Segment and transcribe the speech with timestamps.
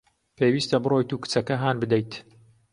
[0.37, 2.11] پێویستە بڕۆیت و کچەکە هان بدەیت.